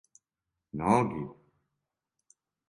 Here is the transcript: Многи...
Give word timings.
Многи... 0.73 1.21